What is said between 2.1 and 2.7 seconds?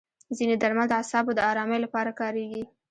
کارېږي.